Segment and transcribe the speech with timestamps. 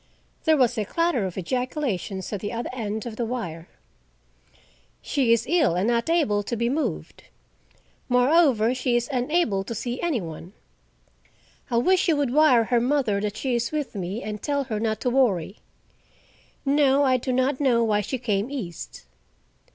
[0.45, 3.67] There was a clatter of ejaculations at the other end of the wire.
[4.99, 7.25] "She is ill, and not able to be moved.
[8.09, 10.53] Moreover, she is unable to see any one.
[11.69, 14.79] I wish you would wire her mother that she is with me, and tell her
[14.79, 15.57] not to worry.
[16.65, 19.05] No, I do not know why she came east."